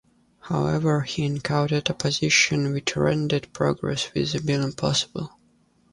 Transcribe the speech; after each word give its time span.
However 0.39 1.01
he 1.01 1.23
encountered 1.25 1.87
opposition 1.91 2.73
which 2.73 2.95
rendered 2.95 3.53
progress 3.53 4.09
with 4.15 4.31
the 4.31 4.41
bill 4.41 4.63
impossible. 4.63 5.37